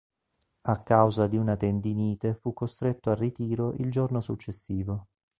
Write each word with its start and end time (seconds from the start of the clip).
A 0.63 0.81
causa 0.81 1.27
di 1.27 1.37
una 1.37 1.55
tendinite 1.55 2.33
fu 2.33 2.53
costretto 2.53 3.11
al 3.11 3.17
ritiro 3.17 3.73
il 3.75 3.91
giorno 3.91 4.19
successivo. 4.19 5.09